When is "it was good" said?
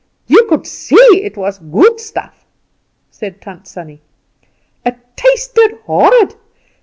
1.21-1.99